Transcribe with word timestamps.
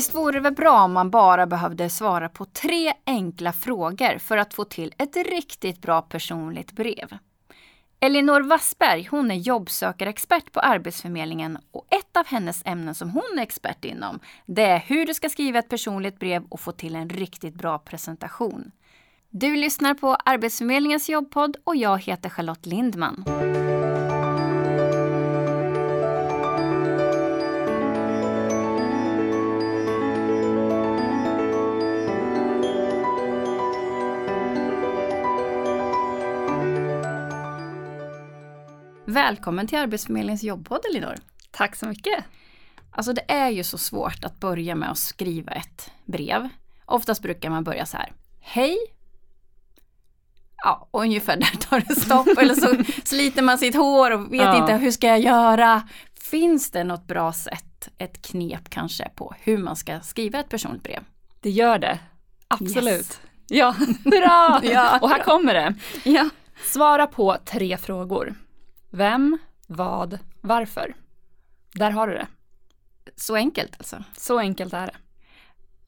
Visst 0.00 0.14
vore 0.14 0.32
det 0.32 0.40
väl 0.40 0.54
bra 0.54 0.82
om 0.82 0.92
man 0.92 1.10
bara 1.10 1.46
behövde 1.46 1.90
svara 1.90 2.28
på 2.28 2.44
tre 2.44 2.92
enkla 3.06 3.52
frågor 3.52 4.18
för 4.18 4.36
att 4.36 4.54
få 4.54 4.64
till 4.64 4.94
ett 4.98 5.16
riktigt 5.16 5.82
bra 5.82 6.02
personligt 6.02 6.72
brev? 6.72 7.18
Elinor 8.00 8.40
Wassberg 8.40 9.08
hon 9.10 9.30
är 9.30 9.34
jobbsökarexpert 9.34 10.52
på 10.52 10.60
Arbetsförmedlingen 10.60 11.58
och 11.70 11.86
ett 11.90 12.16
av 12.16 12.26
hennes 12.26 12.62
ämnen 12.64 12.94
som 12.94 13.10
hon 13.10 13.38
är 13.38 13.42
expert 13.42 13.84
inom 13.84 14.20
det 14.46 14.64
är 14.64 14.78
hur 14.78 15.06
du 15.06 15.14
ska 15.14 15.28
skriva 15.28 15.58
ett 15.58 15.68
personligt 15.68 16.18
brev 16.18 16.44
och 16.48 16.60
få 16.60 16.72
till 16.72 16.96
en 16.96 17.08
riktigt 17.08 17.54
bra 17.54 17.78
presentation. 17.78 18.70
Du 19.30 19.56
lyssnar 19.56 19.94
på 19.94 20.14
Arbetsförmedlingens 20.14 21.08
jobbpodd 21.08 21.56
och 21.64 21.76
jag 21.76 22.02
heter 22.02 22.28
Charlotte 22.28 22.66
Lindman. 22.66 23.24
Välkommen 39.20 39.66
till 39.66 39.78
Arbetsförmedlingens 39.78 40.42
jobbpodd 40.42 40.80
Elinor. 40.90 41.14
Tack 41.50 41.76
så 41.76 41.86
mycket. 41.86 42.24
Alltså 42.90 43.12
det 43.12 43.24
är 43.28 43.48
ju 43.48 43.64
så 43.64 43.78
svårt 43.78 44.24
att 44.24 44.40
börja 44.40 44.74
med 44.74 44.90
att 44.90 44.98
skriva 44.98 45.52
ett 45.52 45.90
brev. 46.04 46.48
Oftast 46.86 47.22
brukar 47.22 47.50
man 47.50 47.64
börja 47.64 47.86
så 47.86 47.96
här. 47.96 48.12
Hej! 48.40 48.76
Ja, 50.56 50.88
och 50.90 51.00
ungefär 51.00 51.36
där 51.36 51.56
tar 51.56 51.80
det 51.88 51.94
stopp. 52.00 52.28
Eller 52.38 52.54
så 52.54 52.92
sliter 53.04 53.42
man 53.42 53.58
sitt 53.58 53.74
hår 53.74 54.10
och 54.10 54.32
vet 54.32 54.40
ja. 54.40 54.56
inte 54.56 54.76
hur 54.76 54.90
ska 54.90 55.06
jag 55.06 55.20
göra. 55.20 55.88
Finns 56.20 56.70
det 56.70 56.84
något 56.84 57.06
bra 57.06 57.32
sätt, 57.32 57.88
ett 57.98 58.22
knep 58.22 58.70
kanske 58.70 59.08
på 59.14 59.34
hur 59.40 59.58
man 59.58 59.76
ska 59.76 60.00
skriva 60.00 60.40
ett 60.40 60.48
personligt 60.48 60.82
brev? 60.82 61.04
Det 61.40 61.50
gör 61.50 61.78
det. 61.78 61.98
Absolut. 62.48 62.84
Yes. 62.86 63.20
Ja, 63.48 63.74
bra! 64.04 64.60
ja, 64.72 64.98
och 65.02 65.10
här 65.10 65.22
kommer 65.22 65.54
det. 65.54 65.74
Ja. 66.04 66.28
Svara 66.64 67.06
på 67.06 67.36
tre 67.44 67.76
frågor. 67.76 68.34
Vem, 68.90 69.38
vad, 69.66 70.18
varför? 70.40 70.94
Där 71.74 71.90
har 71.90 72.08
du 72.08 72.14
det. 72.14 72.26
Så 73.16 73.34
enkelt 73.34 73.74
alltså? 73.78 74.04
Så 74.16 74.38
enkelt 74.38 74.72
är 74.72 74.86
det. 74.86 74.96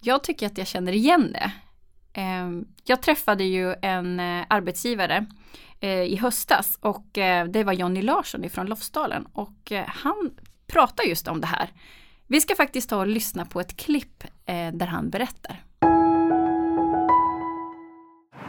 Jag 0.00 0.24
tycker 0.24 0.46
att 0.46 0.58
jag 0.58 0.66
känner 0.66 0.92
igen 0.92 1.32
det. 1.32 1.52
Ehm, 2.12 2.64
jag 2.84 3.02
träffade 3.02 3.44
ju 3.44 3.74
en 3.82 4.20
eh, 4.20 4.44
arbetsgivare 4.48 5.26
eh, 5.80 6.02
i 6.02 6.16
höstas 6.16 6.78
och 6.80 7.18
eh, 7.18 7.46
det 7.46 7.64
var 7.64 7.72
Jonny 7.72 8.02
Larsson 8.02 8.44
ifrån 8.44 8.66
Lofsdalen 8.66 9.26
och 9.32 9.72
han 9.86 10.30
pratar 10.66 11.04
just 11.04 11.28
om 11.28 11.40
det 11.40 11.46
här. 11.46 11.70
Vi 12.26 12.40
ska 12.40 12.54
faktiskt 12.54 12.90
ta 12.90 12.96
och 12.96 13.06
lyssna 13.06 13.44
på 13.44 13.60
ett 13.60 13.76
klipp 13.76 14.24
där 14.72 14.86
han 14.86 15.10
berättar. 15.10 15.62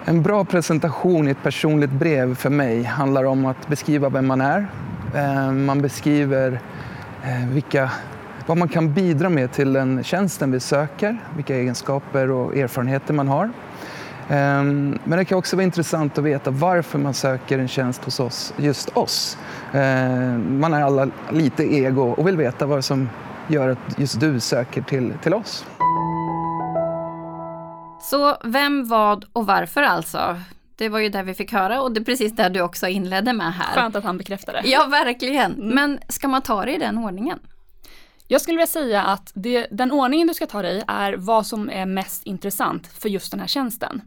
En 0.05 0.21
bra 0.21 0.45
presentation 0.45 1.27
i 1.27 1.31
ett 1.31 1.43
personligt 1.43 1.91
brev 1.91 2.35
för 2.35 2.49
mig 2.49 2.83
handlar 2.83 3.23
om 3.23 3.45
att 3.45 3.67
beskriva 3.67 4.09
vem 4.09 4.27
man 4.27 4.41
är. 4.41 4.67
Eh, 5.15 5.51
man 5.51 5.81
beskriver 5.81 6.59
eh, 7.23 7.47
vilka, 7.49 7.91
vad 8.45 8.57
man 8.57 8.67
kan 8.67 8.93
bidra 8.93 9.29
med 9.29 9.51
till 9.51 9.73
den 9.73 10.03
tjänsten 10.03 10.51
vi 10.51 10.59
söker, 10.59 11.17
vilka 11.35 11.55
egenskaper 11.55 12.31
och 12.31 12.57
erfarenheter 12.57 13.13
man 13.13 13.27
har. 13.27 13.51
Ehm, 14.29 14.99
men 15.03 15.19
det 15.19 15.25
kan 15.25 15.37
också 15.37 15.55
vara 15.55 15.63
intressant 15.63 16.17
att 16.17 16.23
veta 16.23 16.51
varför 16.51 16.99
man 16.99 17.13
söker 17.13 17.59
en 17.59 17.67
tjänst 17.67 18.03
hos 18.03 18.19
oss, 18.19 18.53
just 18.57 18.89
oss. 18.89 19.37
Ehm, 19.73 20.59
man 20.59 20.73
är 20.73 20.81
alla 20.81 21.07
lite 21.31 21.75
ego 21.75 22.03
och 22.03 22.27
vill 22.27 22.37
veta 22.37 22.65
vad 22.65 22.85
som 22.85 23.09
gör 23.47 23.69
att 23.69 23.99
just 23.99 24.19
du 24.19 24.39
söker 24.39 24.81
till, 24.81 25.13
till 25.23 25.33
oss. 25.33 25.65
Så 28.13 28.37
vem, 28.43 28.87
vad 28.87 29.25
och 29.33 29.45
varför 29.45 29.81
alltså? 29.81 30.39
Det 30.75 30.89
var 30.89 30.99
ju 30.99 31.09
det 31.09 31.23
vi 31.23 31.33
fick 31.33 31.51
höra 31.51 31.81
och 31.81 31.91
det 31.91 31.99
är 31.99 32.03
precis 32.03 32.35
det 32.35 32.49
du 32.49 32.61
också 32.61 32.87
inledde 32.87 33.33
med 33.33 33.53
här. 33.53 33.73
Skönt 33.75 33.95
att 33.95 34.03
han 34.03 34.17
bekräftade. 34.17 34.61
Ja, 34.63 34.85
verkligen. 34.85 35.53
Mm. 35.53 35.67
Men 35.75 35.99
ska 36.09 36.27
man 36.27 36.41
ta 36.41 36.65
det 36.65 36.75
i 36.75 36.77
den 36.77 36.97
ordningen? 36.97 37.39
Jag 38.27 38.41
skulle 38.41 38.55
vilja 38.55 38.67
säga 38.67 39.03
att 39.03 39.31
det, 39.35 39.67
den 39.71 39.91
ordningen 39.91 40.27
du 40.27 40.33
ska 40.33 40.45
ta 40.45 40.61
dig 40.61 40.83
är 40.87 41.13
vad 41.13 41.47
som 41.47 41.69
är 41.69 41.85
mest 41.85 42.23
intressant 42.23 42.87
för 42.87 43.09
just 43.09 43.31
den 43.31 43.39
här 43.39 43.47
tjänsten. 43.47 44.01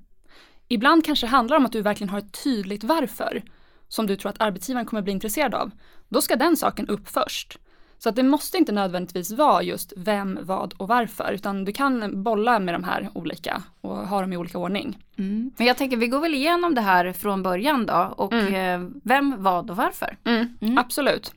Ibland 0.69 1.05
kanske 1.05 1.27
det 1.27 1.31
handlar 1.31 1.57
om 1.57 1.67
att 1.67 1.73
du 1.73 1.83
verkligen 1.83 2.11
har 2.11 2.19
ett 2.19 2.45
tydligt 2.45 2.85
varför 2.85 3.43
som 3.89 4.07
du 4.07 4.17
tror 4.17 4.31
att 4.31 4.41
arbetsgivaren 4.41 4.87
kommer 4.87 5.03
bli 5.03 5.13
intresserad 5.13 5.55
av. 5.55 5.71
Då 6.09 6.21
ska 6.21 6.37
den 6.37 6.57
saken 6.57 6.89
upp 6.89 7.09
först. 7.09 7.59
Så 7.99 8.09
att 8.09 8.17
det 8.17 8.23
måste 8.23 8.59
inte 8.59 8.73
nödvändigtvis 8.73 9.33
vara 9.33 9.63
just 9.63 9.93
vem, 9.97 10.39
vad 10.43 10.75
och 10.77 10.89
varför, 10.89 11.33
utan 11.33 11.65
du 11.65 11.73
kan 11.73 12.23
bolla 12.23 12.59
med 12.59 12.75
de 12.75 12.85
här 12.85 13.09
olika 13.15 13.63
och 13.81 13.97
ha 13.97 14.21
dem 14.21 14.33
i 14.33 14.37
olika 14.37 14.59
ordning. 14.59 14.99
Mm. 15.19 15.51
Men 15.57 15.67
jag 15.67 15.77
tänker 15.77 15.97
vi 15.97 16.09
går 16.09 16.21
väl 16.21 16.35
igenom 16.35 16.75
det 16.75 16.81
här 16.81 17.13
från 17.13 17.43
början 17.43 17.87
då 17.87 18.15
och 18.17 18.33
mm. 18.33 18.55
Eh, 18.55 18.91
vem, 19.05 19.35
vad 19.39 19.71
och 19.71 19.77
varför? 19.77 20.17
Mm. 20.25 20.49
mm. 20.61 20.79
Absolut. 20.79 21.35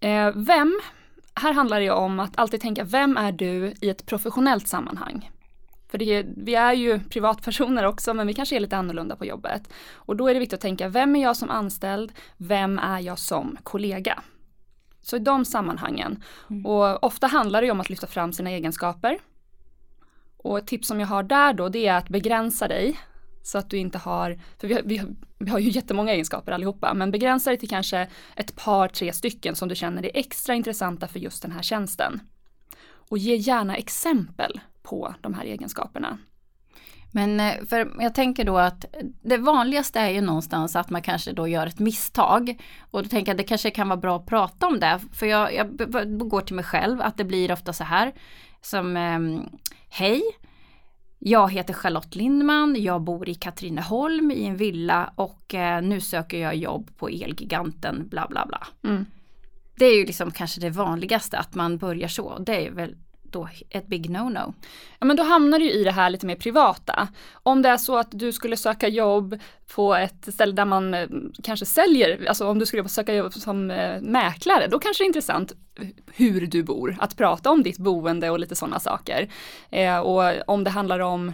Eh, 0.00 0.30
vem, 0.34 0.80
här 1.34 1.52
handlar 1.52 1.80
det 1.80 1.90
om 1.90 2.20
att 2.20 2.38
alltid 2.38 2.60
tänka 2.60 2.84
vem 2.84 3.16
är 3.16 3.32
du 3.32 3.74
i 3.80 3.88
ett 3.88 4.06
professionellt 4.06 4.68
sammanhang? 4.68 5.30
För 5.90 5.98
det, 5.98 6.26
vi 6.36 6.54
är 6.54 6.72
ju 6.72 7.00
privatpersoner 7.00 7.84
också 7.84 8.14
men 8.14 8.26
vi 8.26 8.34
kanske 8.34 8.56
är 8.56 8.60
lite 8.60 8.76
annorlunda 8.76 9.16
på 9.16 9.24
jobbet. 9.24 9.72
Och 9.94 10.16
då 10.16 10.28
är 10.28 10.34
det 10.34 10.40
viktigt 10.40 10.54
att 10.54 10.60
tänka 10.60 10.88
vem 10.88 11.16
är 11.16 11.22
jag 11.22 11.36
som 11.36 11.50
anställd? 11.50 12.12
Vem 12.36 12.78
är 12.78 13.00
jag 13.00 13.18
som 13.18 13.56
kollega? 13.62 14.22
Så 15.04 15.16
i 15.16 15.18
de 15.18 15.44
sammanhangen. 15.44 16.22
Mm. 16.50 16.66
Och 16.66 17.04
ofta 17.04 17.26
handlar 17.26 17.60
det 17.60 17.64
ju 17.64 17.70
om 17.70 17.80
att 17.80 17.90
lyfta 17.90 18.06
fram 18.06 18.32
sina 18.32 18.50
egenskaper. 18.50 19.18
Och 20.36 20.58
ett 20.58 20.66
tips 20.66 20.88
som 20.88 21.00
jag 21.00 21.06
har 21.06 21.22
där 21.22 21.52
då 21.52 21.68
det 21.68 21.86
är 21.86 21.96
att 21.96 22.08
begränsa 22.08 22.68
dig. 22.68 23.00
Så 23.42 23.58
att 23.58 23.70
du 23.70 23.76
inte 23.76 23.98
har, 23.98 24.38
för 24.60 24.68
vi 24.68 24.74
har, 24.74 24.82
vi 24.84 24.96
har, 24.96 25.08
vi 25.38 25.50
har 25.50 25.58
ju 25.58 25.70
jättemånga 25.70 26.12
egenskaper 26.12 26.52
allihopa, 26.52 26.94
men 26.94 27.10
begränsa 27.10 27.50
dig 27.50 27.58
till 27.58 27.68
kanske 27.68 28.08
ett 28.36 28.56
par, 28.56 28.88
tre 28.88 29.12
stycken 29.12 29.54
som 29.56 29.68
du 29.68 29.74
känner 29.74 30.06
är 30.06 30.10
extra 30.14 30.54
intressanta 30.54 31.08
för 31.08 31.18
just 31.18 31.42
den 31.42 31.52
här 31.52 31.62
tjänsten. 31.62 32.20
Och 33.08 33.18
ge 33.18 33.36
gärna 33.36 33.76
exempel 33.76 34.60
på 34.82 35.14
de 35.20 35.34
här 35.34 35.44
egenskaperna. 35.44 36.18
Men 37.14 37.40
eh, 37.40 37.64
för 37.68 37.92
jag 37.98 38.14
tänker 38.14 38.44
då 38.44 38.58
att 38.58 38.84
det 39.22 39.36
vanligaste 39.36 40.00
är 40.00 40.10
ju 40.10 40.20
någonstans 40.20 40.76
att 40.76 40.90
man 40.90 41.02
kanske 41.02 41.32
då 41.32 41.48
gör 41.48 41.66
ett 41.66 41.78
misstag. 41.78 42.62
Och 42.90 43.02
då 43.02 43.08
tänker 43.08 43.30
jag 43.30 43.34
att 43.34 43.38
det 43.38 43.48
kanske 43.48 43.70
kan 43.70 43.88
vara 43.88 44.00
bra 44.00 44.16
att 44.16 44.26
prata 44.26 44.66
om 44.66 44.80
det. 44.80 45.00
För 45.12 45.26
jag, 45.26 45.54
jag 45.54 45.68
går 46.30 46.40
till 46.40 46.54
mig 46.54 46.64
själv 46.64 47.00
att 47.00 47.16
det 47.16 47.24
blir 47.24 47.52
ofta 47.52 47.72
så 47.72 47.84
här. 47.84 48.12
Som 48.60 48.96
eh, 48.96 49.20
Hej, 49.88 50.22
jag 51.18 51.52
heter 51.52 51.74
Charlotte 51.74 52.14
Lindman, 52.14 52.76
jag 52.82 53.02
bor 53.02 53.28
i 53.28 53.34
Katrineholm 53.34 54.30
i 54.30 54.46
en 54.46 54.56
villa 54.56 55.12
och 55.14 55.54
eh, 55.54 55.82
nu 55.82 56.00
söker 56.00 56.38
jag 56.38 56.56
jobb 56.56 56.90
på 56.96 57.08
Elgiganten 57.08 58.08
bla 58.08 58.26
bla 58.30 58.46
bla. 58.46 58.66
Mm. 58.84 59.06
Det 59.76 59.84
är 59.84 59.98
ju 59.98 60.06
liksom 60.06 60.30
kanske 60.30 60.60
det 60.60 60.70
vanligaste 60.70 61.38
att 61.38 61.54
man 61.54 61.78
börjar 61.78 62.08
så. 62.08 62.38
Det 62.38 62.66
är 62.66 62.70
väl 62.70 62.96
då 63.34 63.48
ett 63.70 63.86
big 63.86 64.10
no-no. 64.10 64.54
Ja 64.98 65.06
men 65.06 65.16
då 65.16 65.22
hamnar 65.22 65.58
du 65.58 65.70
i 65.70 65.84
det 65.84 65.90
här 65.90 66.10
lite 66.10 66.26
mer 66.26 66.36
privata. 66.36 67.08
Om 67.32 67.62
det 67.62 67.68
är 67.68 67.76
så 67.76 67.96
att 67.96 68.08
du 68.10 68.32
skulle 68.32 68.56
söka 68.56 68.88
jobb 68.88 69.38
på 69.74 69.94
ett 69.94 70.34
ställe 70.34 70.52
där 70.52 70.64
man 70.64 70.94
eh, 70.94 71.08
kanske 71.42 71.66
säljer, 71.66 72.28
alltså 72.28 72.48
om 72.48 72.58
du 72.58 72.66
skulle 72.66 72.88
söka 72.88 73.14
jobb 73.14 73.32
som 73.32 73.70
eh, 73.70 74.00
mäklare, 74.00 74.66
då 74.66 74.78
kanske 74.78 75.02
det 75.02 75.04
är 75.04 75.08
intressant 75.08 75.52
hur 76.12 76.46
du 76.46 76.62
bor, 76.62 76.96
att 77.00 77.16
prata 77.16 77.50
om 77.50 77.62
ditt 77.62 77.78
boende 77.78 78.30
och 78.30 78.38
lite 78.38 78.54
sådana 78.54 78.80
saker. 78.80 79.28
Eh, 79.70 79.98
och 79.98 80.32
om 80.46 80.64
det 80.64 80.70
handlar 80.70 81.00
om 81.00 81.32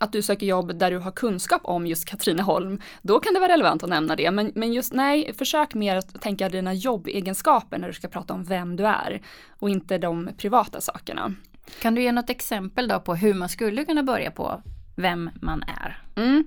att 0.00 0.12
du 0.12 0.22
söker 0.22 0.46
jobb 0.46 0.78
där 0.78 0.90
du 0.90 0.98
har 0.98 1.10
kunskap 1.10 1.60
om 1.64 1.86
just 1.86 2.04
Katrineholm, 2.04 2.80
då 3.02 3.20
kan 3.20 3.34
det 3.34 3.40
vara 3.40 3.52
relevant 3.52 3.82
att 3.82 3.90
nämna 3.90 4.16
det. 4.16 4.30
Men, 4.30 4.52
men 4.54 4.72
just 4.72 4.92
nej, 4.92 5.34
försök 5.34 5.74
mer 5.74 5.96
att 5.96 6.20
tänka 6.20 6.48
dina 6.48 6.74
jobbegenskaper 6.74 7.78
när 7.78 7.88
du 7.88 7.94
ska 7.94 8.08
prata 8.08 8.34
om 8.34 8.44
vem 8.44 8.76
du 8.76 8.86
är 8.86 9.22
och 9.48 9.70
inte 9.70 9.98
de 9.98 10.28
privata 10.38 10.80
sakerna. 10.80 11.34
Kan 11.82 11.94
du 11.94 12.02
ge 12.02 12.12
något 12.12 12.30
exempel 12.30 12.88
då 12.88 13.00
på 13.00 13.14
hur 13.14 13.34
man 13.34 13.48
skulle 13.48 13.84
kunna 13.84 14.02
börja 14.02 14.30
på 14.30 14.62
vem 14.96 15.30
man 15.34 15.62
är? 15.62 16.02
Mm. 16.16 16.44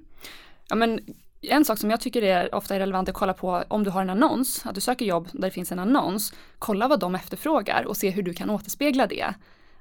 Ja, 0.70 0.76
men 0.76 1.00
en 1.42 1.66
sak 1.66 1.78
som 1.78 1.90
jag 1.90 2.02
tycker 2.02 2.22
är 2.22 2.56
ofta 2.56 2.76
är 2.76 2.80
relevant 2.80 3.10
att 3.10 3.16
kolla 3.16 3.34
på 3.34 3.64
om 3.68 3.84
du 3.84 3.90
har 3.90 4.02
en 4.02 4.10
annons, 4.10 4.66
att 4.66 4.76
du 4.76 4.82
söker 4.82 5.06
jobb 5.06 5.28
där 5.32 5.42
det 5.42 5.52
finns 5.52 5.72
en 5.72 5.80
annons, 5.80 6.34
kolla 6.60 6.88
vad 6.88 7.00
de 7.00 7.16
efterfrågar 7.16 7.84
och 7.86 7.98
se 7.98 8.10
hur 8.10 8.24
du 8.24 8.34
kan 8.34 8.50
återspegla 8.50 9.08
det. 9.08 9.34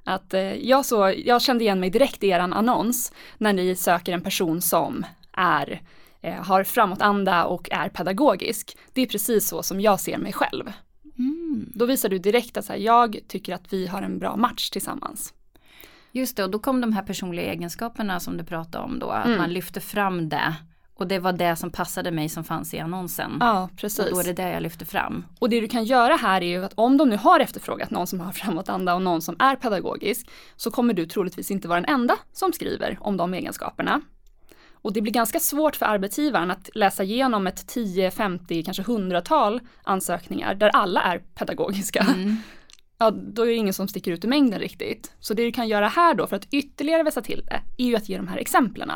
Att 0.03 0.33
eh, 0.33 0.53
jag, 0.53 0.85
så, 0.85 1.13
jag 1.25 1.41
kände 1.41 1.63
igen 1.63 1.79
mig 1.79 1.89
direkt 1.89 2.23
i 2.23 2.27
er 2.27 2.39
annons 2.39 3.13
när 3.37 3.53
ni 3.53 3.75
söker 3.75 4.13
en 4.13 4.21
person 4.21 4.61
som 4.61 5.05
är, 5.31 5.81
eh, 6.21 6.33
har 6.33 6.63
framåtanda 6.63 7.45
och 7.45 7.71
är 7.71 7.89
pedagogisk. 7.89 8.77
Det 8.93 9.01
är 9.01 9.05
precis 9.05 9.47
så 9.47 9.63
som 9.63 9.81
jag 9.81 9.99
ser 9.99 10.17
mig 10.17 10.33
själv. 10.33 10.73
Mm. 11.17 11.71
Då 11.73 11.85
visar 11.85 12.09
du 12.09 12.17
direkt 12.17 12.57
att 12.57 12.65
så 12.65 12.73
här, 12.73 12.79
jag 12.79 13.19
tycker 13.27 13.55
att 13.55 13.73
vi 13.73 13.87
har 13.87 14.01
en 14.01 14.19
bra 14.19 14.35
match 14.35 14.69
tillsammans. 14.69 15.33
Just 16.11 16.37
det, 16.37 16.43
och 16.43 16.51
då 16.51 16.59
kom 16.59 16.81
de 16.81 16.93
här 16.93 17.03
personliga 17.03 17.51
egenskaperna 17.51 18.19
som 18.19 18.37
du 18.37 18.43
pratade 18.43 18.83
om 18.83 18.99
då, 18.99 19.09
att 19.09 19.25
mm. 19.25 19.37
man 19.37 19.53
lyfter 19.53 19.81
fram 19.81 20.29
det 20.29 20.55
Och 20.95 21.07
det 21.07 21.19
var 21.19 21.33
det 21.33 21.55
som 21.55 21.71
passade 21.71 22.11
mig 22.11 22.29
som 22.29 22.43
fanns 22.43 22.73
i 22.73 22.79
annonsen. 22.79 23.37
Ja, 23.39 23.69
precis. 23.77 23.99
Och 23.99 24.11
då 24.11 24.19
är 24.19 24.23
det 24.23 24.33
det 24.33 24.51
jag 24.51 24.63
lyfter 24.63 24.85
fram. 24.85 25.25
Och 25.39 25.49
det 25.49 25.61
du 25.61 25.67
kan 25.67 25.83
göra 25.83 26.15
här 26.15 26.41
är 26.41 26.47
ju 26.47 26.65
att 26.65 26.73
om 26.75 26.97
de 26.97 27.09
nu 27.09 27.17
har 27.17 27.39
efterfrågat 27.39 27.91
någon 27.91 28.07
som 28.07 28.19
har 28.19 28.31
framåtanda 28.31 28.95
och 28.95 29.01
någon 29.01 29.21
som 29.21 29.35
är 29.39 29.55
pedagogisk 29.55 30.27
så 30.55 30.71
kommer 30.71 30.93
du 30.93 31.05
troligtvis 31.05 31.51
inte 31.51 31.67
vara 31.67 31.81
den 31.81 31.93
enda 31.93 32.17
som 32.33 32.53
skriver 32.53 32.97
om 33.01 33.17
de 33.17 33.33
egenskaperna. 33.33 34.01
Och 34.73 34.93
det 34.93 35.01
blir 35.01 35.13
ganska 35.13 35.39
svårt 35.39 35.75
för 35.75 35.85
arbetsgivaren 35.85 36.51
att 36.51 36.69
läsa 36.75 37.03
igenom 37.03 37.47
ett 37.47 37.67
10, 37.67 38.11
50, 38.11 38.63
kanske 38.63 38.83
hundratal 38.83 39.61
ansökningar 39.83 40.55
där 40.55 40.69
alla 40.69 41.01
är 41.01 41.19
pedagogiska. 41.19 41.99
Mm. 41.99 42.35
Ja, 42.97 43.11
då 43.11 43.41
är 43.41 43.47
det 43.47 43.53
ingen 43.53 43.73
som 43.73 43.87
sticker 43.87 44.11
ut 44.11 44.23
i 44.23 44.27
mängden 44.27 44.59
riktigt. 44.59 45.13
Så 45.19 45.33
det 45.33 45.43
du 45.43 45.51
kan 45.51 45.67
göra 45.67 45.87
här 45.87 46.13
då 46.13 46.27
för 46.27 46.35
att 46.35 46.47
ytterligare 46.51 47.03
vässa 47.03 47.21
till 47.21 47.45
det 47.45 47.83
är 47.83 47.87
ju 47.87 47.95
att 47.95 48.09
ge 48.09 48.17
de 48.17 48.27
här 48.27 48.37
exemplen. 48.37 48.91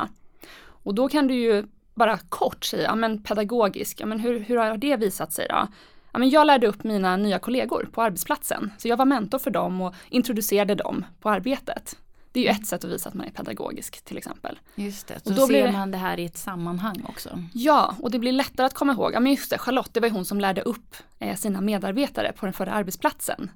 Och 0.60 0.94
då 0.94 1.08
kan 1.08 1.26
du 1.26 1.34
ju 1.34 1.66
bara 1.98 2.18
kort 2.28 2.64
säga, 2.64 2.82
ja 2.82 2.94
men 2.94 3.22
pedagogisk, 3.22 4.00
ja 4.00 4.06
men 4.06 4.20
hur, 4.20 4.40
hur 4.40 4.56
har 4.56 4.76
det 4.76 4.96
visat 4.96 5.32
sig 5.32 5.46
då? 5.50 5.66
Ja, 6.12 6.18
men 6.18 6.30
jag 6.30 6.46
lärde 6.46 6.66
upp 6.66 6.84
mina 6.84 7.16
nya 7.16 7.38
kollegor 7.38 7.88
på 7.92 8.02
arbetsplatsen, 8.02 8.70
så 8.78 8.88
jag 8.88 8.96
var 8.96 9.04
mentor 9.04 9.38
för 9.38 9.50
dem 9.50 9.80
och 9.80 9.94
introducerade 10.10 10.74
dem 10.74 11.04
på 11.20 11.30
arbetet. 11.30 11.96
Det 12.32 12.40
är 12.40 12.44
ju 12.44 12.48
ett 12.50 12.66
sätt 12.66 12.84
att 12.84 12.90
visa 12.90 13.08
att 13.08 13.14
man 13.14 13.26
är 13.26 13.30
pedagogisk 13.30 14.04
till 14.04 14.16
exempel. 14.18 14.58
Just 14.74 15.06
det, 15.06 15.14
Och 15.16 15.22
så 15.22 15.30
då 15.30 15.36
ser 15.40 15.46
blir 15.46 15.62
det- 15.64 15.72
man 15.72 15.90
det 15.90 15.98
här 15.98 16.18
i 16.20 16.24
ett 16.24 16.36
sammanhang 16.38 17.04
också. 17.08 17.42
Ja, 17.54 17.94
och 18.02 18.10
det 18.10 18.18
blir 18.18 18.32
lättare 18.32 18.66
att 18.66 18.74
komma 18.74 18.92
ihåg. 18.92 19.12
Ja, 19.14 19.20
men 19.20 19.32
just 19.32 19.50
det, 19.50 19.58
Charlotte, 19.58 19.94
det 19.94 20.00
var 20.00 20.08
ju 20.08 20.14
hon 20.14 20.24
som 20.24 20.40
lärde 20.40 20.62
upp 20.62 20.96
eh, 21.18 21.36
sina 21.36 21.60
medarbetare 21.60 22.32
på 22.32 22.46
den 22.46 22.52
förra 22.52 22.72
arbetsplatsen. 22.72 23.50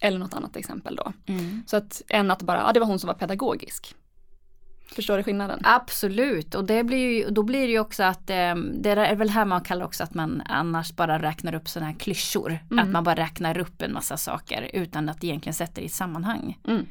Eller 0.00 0.18
något 0.18 0.34
annat 0.34 0.56
exempel 0.56 0.96
då. 0.96 1.12
Mm. 1.26 1.62
Så 1.66 1.76
att 1.76 2.02
än 2.08 2.30
att 2.30 2.42
bara, 2.42 2.58
ja 2.66 2.72
det 2.72 2.80
var 2.80 2.86
hon 2.86 2.98
som 2.98 3.06
var 3.08 3.14
pedagogisk. 3.14 3.94
Förstår 4.92 5.16
du 5.16 5.22
skillnaden? 5.22 5.60
Absolut, 5.62 6.54
och 6.54 6.64
det 6.64 6.84
blir 6.84 6.98
ju, 6.98 7.30
då 7.30 7.42
blir 7.42 7.60
det 7.60 7.72
ju 7.72 7.78
också 7.78 8.02
att 8.02 8.30
eh, 8.30 8.54
det 8.54 8.90
är 8.90 9.14
väl 9.14 9.30
här 9.30 9.44
man 9.44 9.60
kallar 9.60 9.84
också 9.86 10.04
att 10.04 10.14
man 10.14 10.42
annars 10.46 10.92
bara 10.92 11.18
räknar 11.18 11.54
upp 11.54 11.68
sådana 11.68 11.90
här 11.90 11.98
klyschor. 11.98 12.58
Mm. 12.70 12.84
Att 12.84 12.90
man 12.90 13.04
bara 13.04 13.14
räknar 13.14 13.58
upp 13.58 13.82
en 13.82 13.92
massa 13.92 14.16
saker 14.16 14.70
utan 14.72 15.08
att 15.08 15.24
egentligen 15.24 15.54
sätta 15.54 15.72
det 15.74 15.80
i 15.80 15.86
ett 15.86 15.92
sammanhang. 15.92 16.58
Mm. 16.68 16.86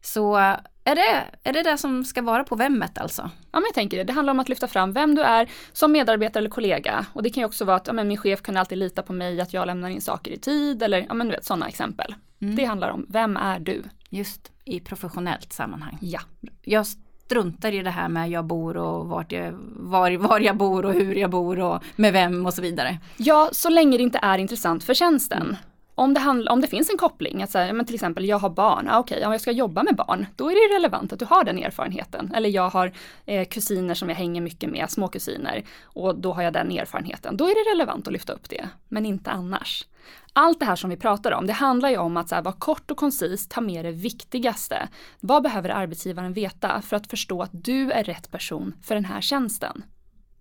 Så 0.00 0.36
är 0.84 0.94
det, 0.94 1.24
är 1.42 1.52
det 1.52 1.62
det 1.62 1.78
som 1.78 2.04
ska 2.04 2.22
vara 2.22 2.44
på 2.44 2.56
vemmet 2.56 2.98
alltså? 2.98 3.22
Ja 3.22 3.60
men 3.60 3.62
jag 3.62 3.74
tänker 3.74 3.96
det, 3.96 4.04
det 4.04 4.12
handlar 4.12 4.30
om 4.30 4.40
att 4.40 4.48
lyfta 4.48 4.68
fram 4.68 4.92
vem 4.92 5.14
du 5.14 5.22
är 5.22 5.50
som 5.72 5.92
medarbetare 5.92 6.40
eller 6.40 6.50
kollega. 6.50 7.06
Och 7.12 7.22
det 7.22 7.30
kan 7.30 7.40
ju 7.40 7.46
också 7.46 7.64
vara 7.64 7.76
att 7.76 7.86
ja, 7.86 7.92
men 7.92 8.08
min 8.08 8.16
chef 8.16 8.42
kan 8.42 8.56
alltid 8.56 8.78
lita 8.78 9.02
på 9.02 9.12
mig, 9.12 9.40
att 9.40 9.52
jag 9.52 9.66
lämnar 9.66 9.88
in 9.88 10.00
saker 10.00 10.30
i 10.30 10.36
tid 10.36 10.82
eller 10.82 11.06
ja 11.08 11.14
men 11.14 11.28
du 11.28 11.34
vet 11.34 11.44
sådana 11.44 11.68
exempel. 11.68 12.14
Mm. 12.40 12.56
Det 12.56 12.64
handlar 12.64 12.90
om, 12.90 13.06
vem 13.08 13.36
är 13.36 13.58
du? 13.58 13.82
Just 14.08 14.52
i 14.64 14.80
professionellt 14.80 15.52
sammanhang. 15.52 15.98
Ja. 16.00 16.20
Jag 16.62 16.86
struntar 17.26 17.72
i 17.72 17.82
det 17.82 17.90
här 17.90 18.08
med 18.08 18.30
jag 18.30 18.44
bor 18.44 18.76
och 18.76 19.06
vart 19.06 19.32
jag, 19.32 19.52
var, 19.76 20.16
var 20.16 20.40
jag 20.40 20.56
bor 20.56 20.84
och 20.84 20.92
hur 20.92 21.14
jag 21.14 21.30
bor 21.30 21.60
och 21.60 21.82
med 21.96 22.12
vem 22.12 22.46
och 22.46 22.54
så 22.54 22.62
vidare. 22.62 22.98
Ja, 23.16 23.48
så 23.52 23.68
länge 23.68 23.96
det 23.96 24.02
inte 24.02 24.18
är 24.22 24.38
intressant 24.38 24.84
för 24.84 24.94
tjänsten. 24.94 25.56
Om 25.98 26.14
det, 26.14 26.20
handl- 26.20 26.48
om 26.48 26.60
det 26.60 26.66
finns 26.66 26.90
en 26.90 26.98
koppling, 26.98 27.42
att 27.42 27.50
säga, 27.50 27.72
men 27.72 27.86
till 27.86 27.94
exempel 27.94 28.24
jag 28.24 28.38
har 28.38 28.50
barn, 28.50 28.88
ah, 28.90 28.98
okej, 28.98 29.26
om 29.26 29.32
jag 29.32 29.40
ska 29.40 29.50
jobba 29.50 29.82
med 29.82 29.96
barn, 29.96 30.26
då 30.36 30.50
är 30.50 30.54
det 30.54 30.76
relevant 30.76 31.12
att 31.12 31.18
du 31.18 31.24
har 31.24 31.44
den 31.44 31.58
erfarenheten. 31.58 32.32
Eller 32.34 32.48
jag 32.48 32.70
har 32.70 32.92
eh, 33.26 33.48
kusiner 33.48 33.94
som 33.94 34.08
jag 34.08 34.16
hänger 34.16 34.40
mycket 34.40 34.70
med, 34.70 34.90
små 34.90 35.08
kusiner, 35.08 35.64
och 35.84 36.18
då 36.18 36.32
har 36.32 36.42
jag 36.42 36.52
den 36.52 36.70
erfarenheten. 36.70 37.36
Då 37.36 37.44
är 37.44 37.54
det 37.54 37.70
relevant 37.70 38.06
att 38.06 38.12
lyfta 38.12 38.32
upp 38.32 38.48
det, 38.48 38.68
men 38.88 39.06
inte 39.06 39.30
annars. 39.30 39.86
Allt 40.32 40.60
det 40.60 40.66
här 40.66 40.76
som 40.76 40.90
vi 40.90 40.96
pratar 40.96 41.32
om, 41.32 41.46
det 41.46 41.52
handlar 41.52 41.88
ju 41.88 41.96
om 41.96 42.16
att 42.16 42.28
så 42.28 42.34
här, 42.34 42.42
vara 42.42 42.54
kort 42.54 42.90
och 42.90 42.96
koncist, 42.96 43.50
ta 43.50 43.60
med 43.60 43.84
det 43.84 43.92
viktigaste. 43.92 44.88
Vad 45.20 45.42
behöver 45.42 45.68
arbetsgivaren 45.68 46.32
veta 46.32 46.82
för 46.82 46.96
att 46.96 47.06
förstå 47.06 47.42
att 47.42 47.50
du 47.52 47.92
är 47.92 48.04
rätt 48.04 48.30
person 48.30 48.74
för 48.82 48.94
den 48.94 49.04
här 49.04 49.20
tjänsten? 49.20 49.84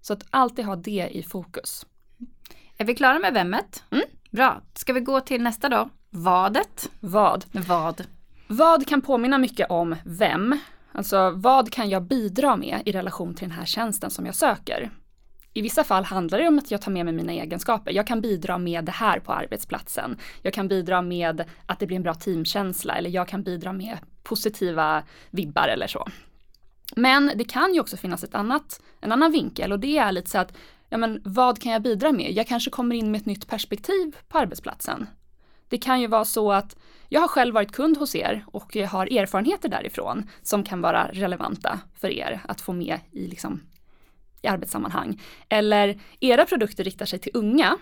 Så 0.02 0.14
att 0.14 0.26
alltid 0.30 0.66
ha 0.66 0.76
det 0.76 1.10
i 1.12 1.24
fokus. 1.24 1.86
Är 2.78 2.86
vi 2.86 2.96
klara 2.96 3.20
med 3.20 3.34
vemmet? 3.34 3.84
Mm. 3.92 4.06
Bra, 4.36 4.62
ska 4.74 4.94
vi 4.94 5.00
gå 5.00 5.20
till 5.20 5.42
nästa 5.42 5.70
då? 5.70 5.90
Vadet? 6.10 6.90
Vad? 7.00 7.46
Vad? 7.52 8.04
Vad 8.48 8.88
kan 8.88 9.02
påminna 9.02 9.38
mycket 9.38 9.70
om 9.70 9.96
vem? 10.06 10.60
Alltså 10.92 11.30
vad 11.36 11.72
kan 11.72 11.90
jag 11.90 12.04
bidra 12.04 12.56
med 12.56 12.82
i 12.86 12.92
relation 12.92 13.36
till 13.36 13.48
den 13.48 13.58
här 13.58 13.66
tjänsten 13.66 14.12
som 14.12 14.26
jag 14.26 14.36
söker? 14.36 14.92
I 15.54 15.62
vissa 15.62 15.84
fall 15.84 16.04
handlar 16.04 16.40
det 16.40 16.48
om 16.48 16.60
att 16.60 16.72
jag 16.72 16.82
tar 16.82 16.92
med 16.92 17.06
mig 17.06 17.14
mina 17.14 17.32
egenskaper. 17.32 17.92
Jag 17.92 18.08
kan 18.08 18.22
bidra 18.22 18.58
med 18.58 18.86
det 18.86 18.92
här 18.92 19.20
på 19.20 19.34
arbetsplatsen. 19.34 20.18
Jag 20.42 20.54
kan 20.54 20.68
bidra 20.68 21.02
med 21.02 21.44
att 21.66 21.80
det 21.80 21.88
blir 21.88 21.98
en 21.98 22.04
bra 22.04 22.14
teamkänsla 22.14 22.96
eller 22.96 23.10
jag 23.10 23.28
kan 23.28 23.44
bidra 23.44 23.74
med 23.74 23.98
positiva 24.24 25.04
vibbar 25.32 25.68
eller 25.68 25.88
så. 25.88 26.08
Men 26.96 27.32
det 27.36 27.44
kan 27.44 27.74
ju 27.74 27.80
också 27.80 27.98
finnas 27.98 28.24
ett 28.24 28.36
annat, 28.36 28.82
en 29.02 29.12
annan 29.12 29.32
vinkel 29.32 29.72
och 29.72 29.80
det 29.80 29.98
är 29.98 30.12
lite 30.12 30.30
så 30.30 30.38
att, 30.38 30.54
ja 30.90 30.98
men 30.98 31.22
vad 31.26 31.62
kan 31.62 31.72
jag 31.72 31.82
bidra 31.82 32.12
med? 32.12 32.32
Jag 32.32 32.48
kanske 32.48 32.72
kommer 32.72 32.96
in 32.96 33.12
med 33.12 33.20
ett 33.20 33.26
nytt 33.26 33.48
perspektiv 33.48 34.16
på 34.28 34.38
arbetsplatsen. 34.38 35.08
Det 35.70 35.78
kan 35.78 36.02
ju 36.02 36.08
vara 36.08 36.26
så 36.26 36.52
att 36.52 36.76
jag 37.10 37.22
har 37.22 37.28
själv 37.28 37.54
varit 37.54 37.72
kund 37.72 37.98
hos 37.98 38.16
er 38.16 38.46
och 38.48 38.76
jag 38.76 38.88
har 38.88 39.18
erfarenheter 39.18 39.70
därifrån 39.70 40.30
som 40.42 40.64
kan 40.64 40.82
vara 40.82 41.10
relevanta 41.12 41.80
för 42.00 42.10
er 42.10 42.42
att 42.48 42.62
få 42.62 42.74
med 42.74 43.00
i, 43.12 43.28
liksom, 43.28 43.62
i 44.42 44.48
arbetssammanhang. 44.48 45.22
Eller 45.50 46.00
era 46.20 46.46
produkter 46.46 46.84
riktar 46.84 47.06
sig 47.06 47.20
till 47.20 47.32
unga. 47.34 47.78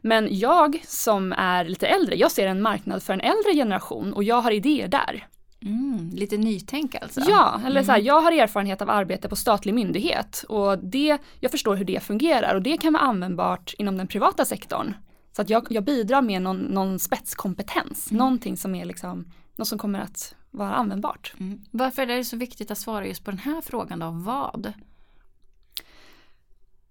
Men 0.00 0.28
jag 0.30 0.82
som 0.86 1.32
är 1.32 1.64
lite 1.64 1.86
äldre, 1.86 2.16
jag 2.16 2.32
ser 2.32 2.46
en 2.46 2.62
marknad 2.62 3.02
för 3.02 3.12
en 3.12 3.20
äldre 3.20 3.54
generation 3.54 4.12
och 4.12 4.24
jag 4.24 4.40
har 4.40 4.50
idéer 4.50 4.88
där. 4.88 5.28
Mm, 5.64 6.10
lite 6.10 6.36
nytänk 6.36 6.94
alltså? 6.94 7.20
Ja, 7.28 7.60
eller 7.66 7.82
så 7.82 7.92
här, 7.92 8.00
jag 8.00 8.20
har 8.20 8.32
erfarenhet 8.32 8.82
av 8.82 8.90
arbete 8.90 9.28
på 9.28 9.36
statlig 9.36 9.74
myndighet 9.74 10.44
och 10.48 10.78
det, 10.78 11.18
jag 11.40 11.50
förstår 11.50 11.76
hur 11.76 11.84
det 11.84 12.02
fungerar 12.02 12.54
och 12.54 12.62
det 12.62 12.76
kan 12.76 12.92
vara 12.92 13.02
användbart 13.02 13.74
inom 13.78 13.96
den 13.96 14.06
privata 14.06 14.44
sektorn. 14.44 14.94
Så 15.32 15.42
att 15.42 15.50
jag, 15.50 15.66
jag 15.70 15.84
bidrar 15.84 16.22
med 16.22 16.42
någon, 16.42 16.58
någon 16.58 16.98
spetskompetens, 16.98 18.10
någonting 18.10 18.56
som 18.56 18.74
är 18.74 18.84
liksom, 18.84 19.32
något 19.56 19.68
som 19.68 19.78
kommer 19.78 20.00
att 20.00 20.34
vara 20.50 20.74
användbart. 20.74 21.34
Mm. 21.40 21.60
Varför 21.70 22.02
är 22.02 22.16
det 22.16 22.24
så 22.24 22.36
viktigt 22.36 22.70
att 22.70 22.78
svara 22.78 23.06
just 23.06 23.24
på 23.24 23.30
den 23.30 23.40
här 23.40 23.60
frågan 23.60 23.98
då? 23.98 24.10
Vad? 24.10 24.72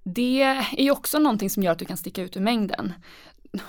Det 0.04 0.42
är 0.42 0.82
ju 0.82 0.92
också 0.92 1.20
någonting 1.20 1.50
som 1.50 1.64
gör 1.64 1.72
att 1.72 1.80
du 1.80 1.86
kan 1.86 1.98
sticka 1.98 2.22
ut 2.22 2.38
ur 2.38 2.42
mängden. 2.42 2.94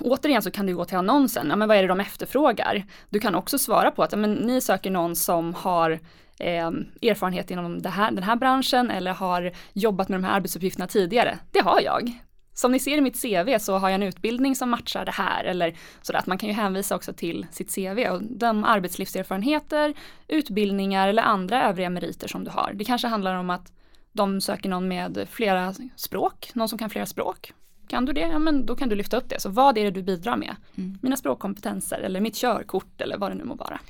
Återigen 0.01 0.43
så 0.43 0.51
kan 0.51 0.67
du 0.67 0.77
gå 0.77 0.85
till 0.85 0.97
annonsen, 0.97 1.47
ja, 1.51 1.57
men 1.57 1.69
vad 1.69 1.77
är 1.77 1.83
det 1.83 1.89
de 1.89 2.01
efterfrågar? 2.01 2.85
Du 3.11 3.21
kan 3.21 3.35
också 3.35 3.59
svara 3.59 3.91
på 3.91 4.03
att 4.03 4.13
ja, 4.13 4.19
men 4.19 4.35
ni 4.35 4.61
söker 4.61 4.91
någon 4.91 5.17
som 5.17 5.55
har 5.55 5.91
eh, 6.39 6.71
erfarenhet 7.03 7.51
inom 7.51 7.83
det 7.83 7.89
här, 7.89 8.11
den 8.11 8.23
här 8.23 8.37
branschen 8.37 8.91
eller 8.91 9.13
har 9.13 9.53
jobbat 9.73 10.09
med 10.09 10.19
de 10.19 10.25
här 10.25 10.37
arbetsuppgifterna 10.37 10.87
tidigare. 10.87 11.39
Det 11.53 11.61
har 11.61 11.81
jag. 11.81 12.21
Som 12.55 12.73
ni 12.73 12.79
ser 12.79 12.99
i 12.99 13.01
mitt 13.01 13.23
CV 13.23 13.59
så 13.59 13.79
har 13.79 13.89
jag 13.89 13.95
en 13.95 14.03
utbildning 14.03 14.57
som 14.57 14.71
matchar 14.71 15.05
det 15.05 15.13
här 15.13 15.45
eller 15.45 15.77
sådär. 16.03 16.19
Att 16.19 16.27
man 16.27 16.39
kan 16.39 16.49
ju 16.49 16.55
hänvisa 16.55 16.97
också 16.97 17.13
till 17.13 17.47
sitt 17.51 17.75
CV 17.75 18.09
och 18.09 18.23
de 18.23 18.65
arbetslivserfarenheter, 18.65 19.95
utbildningar 20.29 21.09
eller 21.09 21.23
andra 21.23 21.69
övriga 21.69 21.91
meriter 21.91 22.29
som 22.29 22.45
du 22.45 22.51
har. 22.51 22.73
Det 22.75 22.85
kanske 22.85 23.09
handlar 23.09 23.35
om 23.35 23.51
att 23.51 23.73
de 24.13 24.41
söker 24.41 24.69
någon 24.69 24.89
med 24.89 25.27
flera 25.31 25.75
språk, 25.97 26.51
någon 26.55 26.69
som 26.69 26.79
kan 26.79 26.91
flera 26.91 27.07
språk. 27.07 27.53
Kan 27.89 28.05
du 28.05 28.13
det? 28.13 28.21
Ja 28.21 28.39
men 28.39 28.67
då 28.67 28.77
kan 28.77 28.89
du 28.89 28.97
lyfta 28.97 29.17
upp 29.17 29.29
det. 29.29 29.41
Så 29.41 29.49
vad 29.49 29.79
är 29.79 29.85
det 29.85 29.91
du 29.91 30.03
bidrar 30.03 30.37
med? 30.37 30.57
Mm. 30.77 30.99
Mina 31.03 31.17
språkkompetenser 31.17 31.99
eller 31.99 32.21
mitt 32.21 32.37
körkort 32.37 33.01
eller 33.01 33.19
vad 33.19 33.31
det 33.31 33.35
nu 33.35 33.45
må 33.45 33.55
vara. 33.55 33.81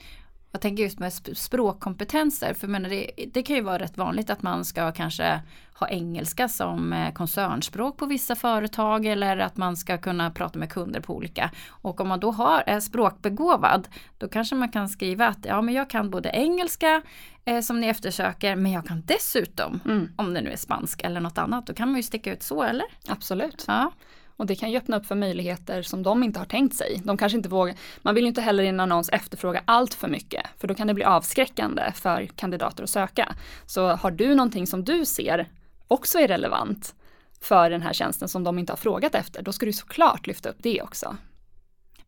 Jag 0.54 0.60
tänker 0.60 0.82
just 0.82 0.98
med 0.98 1.08
sp- 1.10 1.34
språkkompetenser, 1.34 2.54
för 2.54 2.68
menar 2.68 2.88
det, 2.90 3.10
det 3.32 3.42
kan 3.42 3.56
ju 3.56 3.62
vara 3.62 3.78
rätt 3.78 3.96
vanligt 3.98 4.30
att 4.30 4.42
man 4.42 4.64
ska 4.64 4.92
kanske 4.92 5.40
ha 5.74 5.88
engelska 5.88 6.48
som 6.48 6.92
eh, 6.92 7.12
koncernspråk 7.12 7.96
på 7.96 8.06
vissa 8.06 8.34
företag 8.36 9.06
eller 9.06 9.38
att 9.38 9.56
man 9.56 9.76
ska 9.76 9.98
kunna 9.98 10.30
prata 10.30 10.58
med 10.58 10.70
kunder 10.72 11.00
på 11.00 11.14
olika. 11.16 11.50
Och 11.70 12.00
om 12.00 12.08
man 12.08 12.20
då 12.20 12.30
har, 12.30 12.62
är 12.66 12.80
språkbegåvad, 12.80 13.88
då 14.18 14.28
kanske 14.28 14.54
man 14.54 14.68
kan 14.68 14.88
skriva 14.88 15.26
att 15.28 15.38
ja 15.44 15.62
men 15.62 15.74
jag 15.74 15.90
kan 15.90 16.10
både 16.10 16.28
engelska 16.28 17.02
eh, 17.44 17.60
som 17.60 17.80
ni 17.80 17.86
eftersöker, 17.86 18.56
men 18.56 18.72
jag 18.72 18.86
kan 18.86 19.02
dessutom, 19.06 19.80
Mm. 19.84 20.08
om 20.16 20.34
det 20.34 20.40
nu 20.40 20.50
är 20.50 20.56
spansk 20.56 21.02
eller 21.02 21.20
något 21.20 21.38
annat, 21.38 21.66
då 21.66 21.74
kan 21.74 21.88
man 21.88 21.96
ju 21.96 22.02
sticka 22.02 22.32
ut 22.32 22.42
så 22.42 22.62
eller? 22.62 22.86
Absolut. 23.08 23.64
Ja. 23.68 23.92
Och 24.36 24.46
det 24.46 24.54
kan 24.54 24.70
ju 24.70 24.78
öppna 24.78 24.96
upp 24.96 25.06
för 25.06 25.14
möjligheter 25.14 25.82
som 25.82 26.02
de 26.02 26.22
inte 26.22 26.38
har 26.38 26.46
tänkt 26.46 26.76
sig. 26.76 27.00
De 27.04 27.16
kanske 27.16 27.36
inte 27.36 27.48
vågar, 27.48 27.74
man 28.02 28.14
vill 28.14 28.24
ju 28.24 28.28
inte 28.28 28.40
heller 28.40 28.62
i 28.62 28.68
en 28.68 28.80
annons 28.80 29.08
efterfråga 29.08 29.62
allt 29.64 29.94
för 29.94 30.08
mycket, 30.08 30.46
för 30.58 30.68
då 30.68 30.74
kan 30.74 30.86
det 30.86 30.94
bli 30.94 31.04
avskräckande 31.04 31.92
för 31.94 32.26
kandidater 32.26 32.82
att 32.82 32.90
söka. 32.90 33.34
Så 33.66 33.88
har 33.88 34.10
du 34.10 34.34
någonting 34.34 34.66
som 34.66 34.84
du 34.84 35.04
ser 35.04 35.48
också 35.88 36.18
är 36.18 36.28
relevant 36.28 36.94
för 37.40 37.70
den 37.70 37.82
här 37.82 37.92
tjänsten 37.92 38.28
som 38.28 38.44
de 38.44 38.58
inte 38.58 38.72
har 38.72 38.76
frågat 38.76 39.14
efter, 39.14 39.42
då 39.42 39.52
ska 39.52 39.66
du 39.66 39.72
såklart 39.72 40.26
lyfta 40.26 40.48
upp 40.48 40.58
det 40.58 40.82
också. 40.82 41.16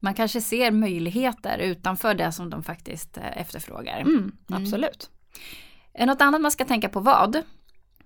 Man 0.00 0.14
kanske 0.14 0.40
ser 0.40 0.70
möjligheter 0.70 1.58
utanför 1.58 2.14
det 2.14 2.32
som 2.32 2.50
de 2.50 2.62
faktiskt 2.62 3.16
eh, 3.16 3.40
efterfrågar. 3.40 4.00
Mm, 4.00 4.32
absolut. 4.48 5.10
Är 5.94 6.06
något 6.06 6.20
annat 6.20 6.40
man 6.40 6.50
ska 6.50 6.64
tänka 6.64 6.88
på 6.88 7.00
vad? 7.00 7.42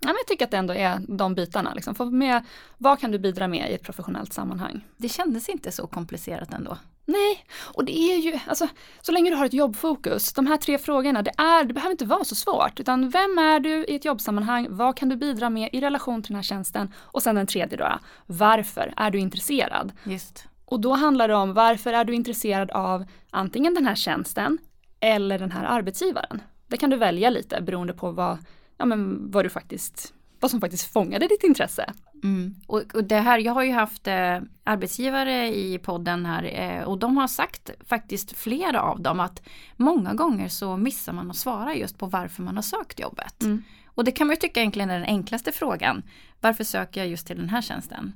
Ja, 0.00 0.06
men 0.06 0.16
jag 0.16 0.26
tycker 0.26 0.44
att 0.44 0.50
det 0.50 0.56
ändå 0.56 0.74
är 0.74 1.00
de 1.08 1.34
bitarna. 1.34 1.74
Liksom. 1.74 1.94
Få 1.94 2.04
med, 2.04 2.44
vad 2.78 3.00
kan 3.00 3.10
du 3.10 3.18
bidra 3.18 3.48
med 3.48 3.70
i 3.70 3.74
ett 3.74 3.82
professionellt 3.82 4.32
sammanhang? 4.32 4.84
Det 4.96 5.08
kändes 5.08 5.48
inte 5.48 5.72
så 5.72 5.86
komplicerat 5.86 6.52
ändå. 6.52 6.78
Nej, 7.04 7.44
och 7.74 7.84
det 7.84 7.98
är 7.98 8.16
ju, 8.16 8.38
alltså, 8.46 8.68
så 9.00 9.12
länge 9.12 9.30
du 9.30 9.36
har 9.36 9.46
ett 9.46 9.52
jobbfokus, 9.52 10.32
de 10.32 10.46
här 10.46 10.56
tre 10.56 10.78
frågorna, 10.78 11.22
det, 11.22 11.32
är, 11.38 11.64
det 11.64 11.74
behöver 11.74 11.90
inte 11.90 12.04
vara 12.04 12.24
så 12.24 12.34
svårt, 12.34 12.80
utan 12.80 13.10
vem 13.10 13.38
är 13.38 13.60
du 13.60 13.84
i 13.84 13.94
ett 13.94 14.04
jobbsammanhang, 14.04 14.66
vad 14.70 14.96
kan 14.96 15.08
du 15.08 15.16
bidra 15.16 15.50
med 15.50 15.70
i 15.72 15.80
relation 15.80 16.22
till 16.22 16.28
den 16.28 16.36
här 16.36 16.42
tjänsten 16.42 16.92
och 16.96 17.22
sen 17.22 17.34
den 17.34 17.46
tredje 17.46 17.78
då, 17.78 17.98
varför 18.26 18.94
är 18.96 19.10
du 19.10 19.18
intresserad? 19.18 19.92
Just. 20.04 20.44
Och 20.64 20.80
då 20.80 20.92
handlar 20.92 21.28
det 21.28 21.34
om 21.34 21.54
varför 21.54 21.92
är 21.92 22.04
du 22.04 22.14
intresserad 22.14 22.70
av 22.70 23.04
antingen 23.30 23.74
den 23.74 23.86
här 23.86 23.94
tjänsten 23.94 24.58
eller 25.00 25.38
den 25.38 25.50
här 25.50 25.64
arbetsgivaren. 25.64 26.42
Det 26.66 26.76
kan 26.76 26.90
du 26.90 26.96
välja 26.96 27.30
lite 27.30 27.60
beroende 27.60 27.92
på 27.92 28.10
vad, 28.10 28.38
ja, 28.80 28.86
men 28.86 29.30
vad 29.30 29.44
du 29.44 29.48
faktiskt 29.48 30.14
vad 30.40 30.50
som 30.50 30.60
faktiskt 30.60 30.92
fångade 30.92 31.28
ditt 31.28 31.42
intresse. 31.42 31.92
Mm. 32.22 32.54
Och, 32.66 32.94
och, 32.94 33.04
det 33.04 33.16
här, 33.16 33.38
jag 33.38 33.52
har 33.52 33.62
ju 33.62 33.72
haft 33.72 34.06
eh, 34.06 34.38
arbetsgivare 34.64 35.56
i 35.56 35.78
podden 35.78 36.26
här 36.26 36.44
eh, 36.44 36.82
och 36.82 36.98
de 36.98 37.16
har 37.16 37.28
sagt 37.28 37.70
faktiskt 37.86 38.36
flera 38.36 38.82
av 38.82 39.00
dem 39.00 39.20
att 39.20 39.42
många 39.76 40.14
gånger 40.14 40.48
så 40.48 40.76
missar 40.76 41.12
man 41.12 41.30
att 41.30 41.36
svara 41.36 41.74
just 41.74 41.98
på 41.98 42.06
varför 42.06 42.42
man 42.42 42.56
har 42.56 42.62
sökt 42.62 43.00
jobbet. 43.00 43.42
Mm. 43.42 43.62
Och 43.86 44.04
det 44.04 44.12
kan 44.12 44.26
man 44.26 44.34
ju 44.34 44.40
tycka 44.40 44.60
egentligen 44.60 44.90
är 44.90 44.98
den 44.98 45.08
enklaste 45.08 45.52
frågan. 45.52 46.02
Varför 46.40 46.64
söker 46.64 47.00
jag 47.00 47.08
just 47.08 47.26
till 47.26 47.36
den 47.36 47.48
här 47.48 47.62
tjänsten? 47.62 48.12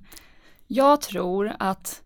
Jag 0.66 1.00
tror 1.00 1.52
att 1.58 2.02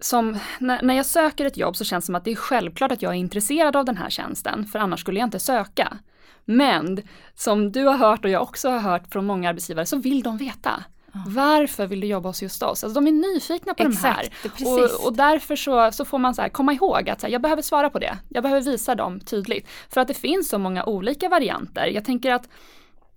som, 0.00 0.38
när, 0.58 0.82
när 0.82 0.94
jag 0.94 1.06
söker 1.06 1.44
ett 1.44 1.56
jobb 1.56 1.76
så 1.76 1.84
känns 1.84 2.04
det 2.04 2.06
som 2.06 2.14
att 2.14 2.24
det 2.24 2.30
är 2.30 2.36
självklart 2.36 2.92
att 2.92 3.02
jag 3.02 3.12
är 3.12 3.16
intresserad 3.16 3.76
av 3.76 3.84
den 3.84 3.96
här 3.96 4.10
tjänsten, 4.10 4.66
för 4.66 4.78
annars 4.78 5.00
skulle 5.00 5.20
jag 5.20 5.26
inte 5.26 5.40
söka. 5.40 5.98
Men 6.44 7.02
som 7.34 7.72
du 7.72 7.84
har 7.84 7.96
hört 7.96 8.24
och 8.24 8.30
jag 8.30 8.42
också 8.42 8.68
har 8.68 8.78
hört 8.78 9.12
från 9.12 9.26
många 9.26 9.48
arbetsgivare 9.48 9.86
så 9.86 9.96
vill 9.96 10.22
de 10.22 10.36
veta. 10.36 10.84
Varför 11.26 11.86
vill 11.86 12.00
du 12.00 12.06
jobba 12.06 12.28
hos 12.28 12.42
just 12.42 12.62
oss? 12.62 12.84
Alltså 12.84 13.00
de 13.00 13.06
är 13.06 13.34
nyfikna 13.34 13.74
på 13.74 13.82
Exakt, 13.82 14.32
de 14.42 14.64
här. 14.64 14.84
Och, 14.84 15.06
och, 15.06 15.16
därför 15.16 15.56
så, 15.56 15.92
så 15.92 16.04
får 16.04 16.18
man 16.18 16.34
så 16.34 16.42
här, 16.42 16.48
komma 16.48 16.72
ihåg 16.72 17.10
att 17.10 17.22
här, 17.22 17.30
jag 17.30 17.42
behöver 17.42 17.62
svara 17.62 17.90
på 17.90 17.98
det. 17.98 18.18
Jag 18.28 18.42
behöver 18.42 18.62
visa 18.62 18.94
dem 18.94 19.20
tydligt. 19.20 19.68
För 19.88 20.00
att 20.00 20.08
det 20.08 20.14
finns 20.14 20.48
så 20.48 20.58
många 20.58 20.84
olika 20.84 21.28
varianter. 21.28 21.86
Jag 21.86 22.04
tänker 22.04 22.32
att 22.32 22.48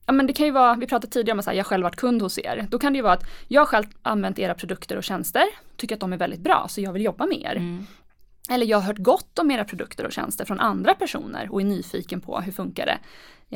Ja 0.06 0.14
men 0.14 0.28
det 0.28 0.34
kan 0.34 0.46
ju 0.46 0.52
vara, 0.52 0.76
vi 0.76 0.88
pratade 0.88 1.14
tidigare 1.14 1.36
om 1.36 1.40
att 1.40 1.56
jag 1.56 1.66
själv 1.66 1.84
varit 1.84 1.96
kund 1.96 2.22
hos 2.22 2.40
er. 2.40 2.68
Då 2.72 2.80
kan 2.80 2.94
det 2.94 2.98
ju 2.98 3.04
vara 3.04 3.14
att 3.14 3.24
jag 3.48 3.68
själv 3.68 3.86
använt 4.02 4.40
era 4.40 4.54
produkter 4.54 4.98
och 4.98 5.04
tjänster, 5.04 5.44
tycker 5.78 5.96
att 5.96 6.00
de 6.00 6.14
är 6.14 6.18
väldigt 6.18 6.40
bra 6.40 6.66
så 6.70 6.82
jag 6.82 6.94
vill 6.94 7.06
jobba 7.06 7.26
med 7.26 7.42
er. 7.42 7.56
Mm. 7.56 7.86
Eller 8.50 8.66
jag 8.66 8.78
har 8.78 8.84
hört 8.84 8.98
gott 8.98 9.40
om 9.40 9.52
era 9.52 9.66
produkter 9.66 10.06
och 10.06 10.12
tjänster 10.12 10.46
från 10.46 10.60
andra 10.60 10.96
personer 10.96 11.52
och 11.52 11.62
är 11.62 11.66
nyfiken 11.66 12.22
på 12.22 12.40
hur 12.40 12.52
funkar 12.52 12.86
det. 12.86 13.00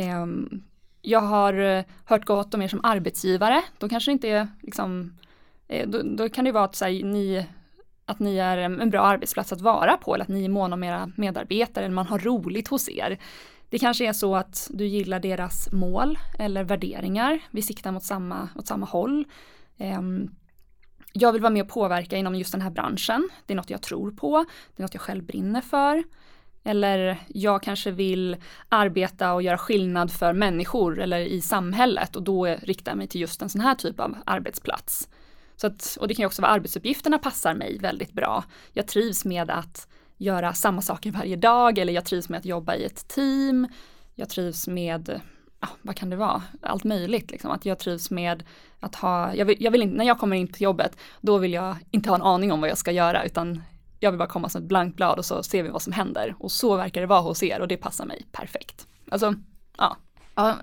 Ehm, 0.02 0.64
jag 1.02 1.22
har 1.22 1.54
eh, 1.54 1.84
hört 2.06 2.26
gott 2.26 2.54
om 2.54 2.62
er 2.62 2.68
som 2.68 2.80
arbetsgivare. 2.84 3.64
Då 3.78 3.90
kanske 3.90 4.12
det 4.12 4.14
inte 4.14 4.30
är 4.30 4.48
liksom, 4.62 5.18
eh, 5.68 5.90
då, 5.90 6.02
då 6.04 6.30
kan 6.30 6.46
det 6.46 6.52
vara 6.52 6.64
att, 6.64 6.82
här, 6.82 7.04
ni, 7.04 7.46
att 8.06 8.20
ni 8.20 8.38
är 8.38 8.58
en 8.58 8.90
bra 8.90 9.02
arbetsplats 9.02 9.54
att 9.54 9.62
vara 9.62 9.98
på 9.98 10.16
eller 10.16 10.24
att 10.24 10.30
ni 10.30 10.46
är 10.46 10.50
måna 10.50 10.74
om 10.74 10.84
era 10.84 11.12
medarbetare 11.16 11.86
eller 11.86 11.96
man 11.96 12.08
har 12.08 12.20
roligt 12.20 12.68
hos 12.68 12.90
er. 12.90 13.18
Det 13.70 13.80
kanske 13.80 14.08
är 14.08 14.14
så 14.14 14.36
att 14.36 14.68
du 14.74 14.86
gillar 14.86 15.20
deras 15.20 15.72
mål 15.72 16.20
eller 16.40 16.64
värderingar. 16.64 17.40
Vi 17.52 17.62
siktar 17.62 17.92
mot 17.92 18.04
samma, 18.04 18.50
åt 18.56 18.68
samma 18.68 18.86
håll. 18.86 19.26
Ehm, 19.78 20.30
jag 21.18 21.34
vill 21.34 21.42
vara 21.42 21.54
med 21.54 21.62
och 21.62 21.70
påverka 21.70 22.18
inom 22.18 22.36
just 22.36 22.52
den 22.52 22.62
här 22.62 22.70
branschen. 22.70 23.30
Det 23.46 23.54
är 23.54 23.56
något 23.56 23.70
jag 23.70 23.82
tror 23.82 24.12
på. 24.12 24.46
Det 24.76 24.82
är 24.82 24.84
något 24.84 24.94
jag 24.94 25.02
själv 25.02 25.24
brinner 25.24 25.62
för. 25.62 26.04
Eller 26.64 27.18
jag 27.28 27.64
kanske 27.64 27.92
vill 27.92 28.38
arbeta 28.70 29.34
och 29.34 29.42
göra 29.42 29.58
skillnad 29.58 30.12
för 30.12 30.34
människor 30.34 31.02
eller 31.02 31.20
i 31.20 31.42
samhället 31.42 32.16
och 32.16 32.24
då 32.24 32.46
riktar 32.46 32.92
jag 32.92 32.98
mig 32.98 33.08
till 33.08 33.22
just 33.22 33.42
en 33.42 33.50
sån 33.50 33.62
här 33.62 33.76
typ 33.76 34.00
av 34.00 34.18
arbetsplats. 34.26 35.10
Så 35.56 35.68
att, 35.68 35.98
och 36.00 36.08
det 36.08 36.16
kan 36.16 36.24
ju 36.24 36.28
också 36.28 36.42
vara 36.42 36.52
arbetsuppgifterna 36.52 37.18
passar 37.18 37.54
mig 37.54 37.78
väldigt 37.78 38.14
bra. 38.14 38.44
Jag 38.74 38.88
trivs 38.88 39.26
med 39.26 39.52
att 39.52 39.88
göra 40.18 40.54
samma 40.54 40.82
saker 40.82 41.12
varje 41.12 41.36
dag 41.36 41.78
eller 41.78 41.94
jag 41.94 42.06
trivs 42.06 42.30
med 42.30 42.38
att 42.38 42.46
jobba 42.46 42.76
i 42.76 42.86
ett 42.86 43.08
team. 43.08 43.68
Jag 44.16 44.30
trivs 44.30 44.68
med, 44.68 45.22
ja, 45.66 45.78
vad 45.82 45.96
kan 45.96 46.10
det 46.10 46.16
vara, 46.16 46.44
allt 46.62 46.84
möjligt. 46.84 47.32
Liksom. 47.32 47.52
Att 47.52 47.66
jag 47.66 47.80
trivs 47.80 48.12
med 48.12 48.44
att 48.80 48.96
ha, 48.96 49.36
jag 49.36 49.46
vill, 49.46 49.58
jag 49.60 49.72
vill 49.72 49.82
inte, 49.82 49.98
när 49.98 50.06
jag 50.06 50.20
kommer 50.20 50.36
in 50.36 50.48
till 50.48 50.62
jobbet, 50.62 50.98
då 51.22 51.38
vill 51.38 51.54
jag 51.54 51.76
inte 51.92 52.10
ha 52.10 52.16
en 52.16 52.22
aning 52.22 52.52
om 52.52 52.62
vad 52.62 52.70
jag 52.70 52.78
ska 52.78 52.92
göra 52.92 53.24
utan 53.24 53.64
jag 54.00 54.12
vill 54.12 54.18
bara 54.18 54.30
komma 54.30 54.50
som 54.50 54.62
ett 54.62 54.68
blankt 54.68 54.96
blad 54.96 55.18
och 55.18 55.26
så 55.26 55.44
ser 55.44 55.64
vi 55.64 55.70
vad 55.70 55.82
som 55.82 55.94
händer. 55.94 56.36
Och 56.40 56.52
så 56.52 56.76
verkar 56.76 57.02
det 57.02 57.08
vara 57.08 57.22
hos 57.22 57.44
er 57.44 57.62
och 57.62 57.68
det 57.68 57.78
passar 57.78 58.06
mig 58.06 58.26
perfekt. 58.32 58.88
Alltså, 59.12 59.34
ja. 59.78 59.98
Ja, 60.36 60.56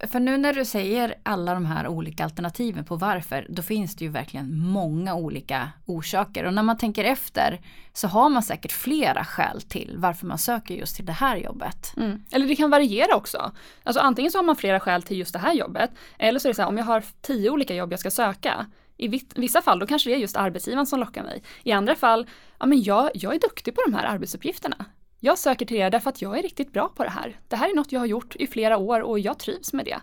för 0.00 0.20
nu 0.20 0.36
när 0.36 0.52
du 0.52 0.64
säger 0.64 1.14
alla 1.22 1.54
de 1.54 1.66
här 1.66 1.88
olika 1.88 2.24
alternativen 2.24 2.84
på 2.84 2.96
varför, 2.96 3.46
då 3.48 3.62
finns 3.62 3.96
det 3.96 4.04
ju 4.04 4.10
verkligen 4.10 4.58
många 4.58 5.14
olika 5.14 5.70
orsaker. 5.86 6.44
Och 6.44 6.54
när 6.54 6.62
man 6.62 6.78
tänker 6.78 7.04
efter 7.04 7.60
så 7.92 8.08
har 8.08 8.28
man 8.28 8.42
säkert 8.42 8.72
flera 8.72 9.24
skäl 9.24 9.62
till 9.62 9.94
varför 9.98 10.26
man 10.26 10.38
söker 10.38 10.74
just 10.74 10.96
till 10.96 11.06
det 11.06 11.12
här 11.12 11.36
jobbet. 11.36 11.92
Mm. 11.96 12.22
Eller 12.30 12.46
det 12.46 12.56
kan 12.56 12.70
variera 12.70 13.16
också. 13.16 13.52
Alltså 13.82 14.00
antingen 14.00 14.30
så 14.30 14.38
har 14.38 14.42
man 14.42 14.56
flera 14.56 14.80
skäl 14.80 15.02
till 15.02 15.18
just 15.18 15.32
det 15.32 15.38
här 15.38 15.54
jobbet, 15.54 15.90
eller 16.18 16.38
så 16.38 16.48
är 16.48 16.50
det 16.50 16.54
så 16.54 16.62
här 16.62 16.68
om 16.68 16.78
jag 16.78 16.84
har 16.84 17.04
tio 17.20 17.50
olika 17.50 17.74
jobb 17.74 17.92
jag 17.92 18.00
ska 18.00 18.10
söka, 18.10 18.66
i 18.96 19.22
vissa 19.36 19.62
fall 19.62 19.78
då 19.78 19.86
kanske 19.86 20.10
det 20.10 20.16
är 20.16 20.18
just 20.18 20.36
arbetsgivaren 20.36 20.86
som 20.86 21.00
lockar 21.00 21.22
mig. 21.22 21.42
I 21.62 21.72
andra 21.72 21.94
fall, 21.94 22.26
ja 22.58 22.66
men 22.66 22.82
jag, 22.82 23.10
jag 23.14 23.34
är 23.34 23.40
duktig 23.40 23.74
på 23.74 23.82
de 23.86 23.94
här 23.94 24.04
arbetsuppgifterna. 24.04 24.84
Jag 25.24 25.38
söker 25.38 25.66
till 25.66 25.76
er 25.76 25.90
därför 25.90 26.10
att 26.10 26.22
jag 26.22 26.38
är 26.38 26.42
riktigt 26.42 26.72
bra 26.72 26.88
på 26.88 27.04
det 27.04 27.10
här. 27.10 27.40
Det 27.48 27.56
här 27.56 27.70
är 27.70 27.74
något 27.74 27.92
jag 27.92 28.00
har 28.00 28.06
gjort 28.06 28.36
i 28.36 28.46
flera 28.46 28.76
år 28.76 29.00
och 29.00 29.18
jag 29.18 29.38
trivs 29.38 29.72
med 29.72 29.84
det. 29.84 30.00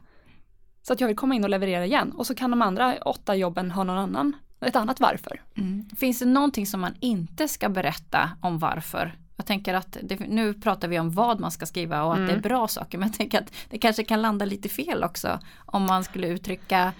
Så 0.81 0.93
att 0.93 1.01
jag 1.01 1.07
vill 1.07 1.17
komma 1.17 1.35
in 1.35 1.43
och 1.43 1.49
leverera 1.49 1.85
igen 1.85 2.11
och 2.11 2.27
så 2.27 2.35
kan 2.35 2.51
de 2.51 2.61
andra 2.61 2.97
åtta 3.05 3.35
jobben 3.35 3.71
ha 3.71 3.83
någon 3.83 3.97
annan, 3.97 4.35
ett 4.61 4.75
annat 4.75 4.99
varför. 4.99 5.41
Mm. 5.57 5.89
Finns 5.97 6.19
det 6.19 6.25
någonting 6.25 6.67
som 6.67 6.81
man 6.81 6.95
inte 6.99 7.47
ska 7.47 7.69
berätta 7.69 8.29
om 8.41 8.59
varför? 8.59 9.15
Jag 9.37 9.45
tänker 9.45 9.73
att 9.73 9.97
det, 10.01 10.19
nu 10.19 10.53
pratar 10.53 10.87
vi 10.87 10.99
om 10.99 11.11
vad 11.11 11.39
man 11.39 11.51
ska 11.51 11.65
skriva 11.65 12.03
och 12.03 12.11
att 12.11 12.17
mm. 12.17 12.27
det 12.27 12.33
är 12.33 12.37
mm. 12.37 12.49
bra 12.49 12.67
saker 12.67 12.97
men 12.97 13.07
jag 13.07 13.17
tänker 13.17 13.41
att 13.41 13.53
det 13.69 13.77
kanske 13.77 14.03
kan 14.03 14.21
landa 14.21 14.45
lite 14.45 14.69
fel 14.69 15.03
också 15.03 15.39
om 15.65 15.83
man 15.85 16.03
skulle 16.03 16.27
uttrycka 16.27 16.93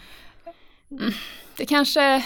mm. 0.92 1.12
Det 1.58 1.66
kanske 1.66 2.24